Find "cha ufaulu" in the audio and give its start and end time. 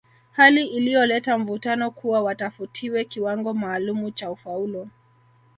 4.11-4.89